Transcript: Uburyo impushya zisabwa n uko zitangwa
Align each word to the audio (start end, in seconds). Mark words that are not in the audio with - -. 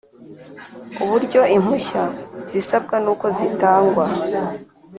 Uburyo 1.03 1.41
impushya 1.57 2.03
zisabwa 2.49 2.95
n 3.03 3.07
uko 3.13 3.25
zitangwa 3.37 4.05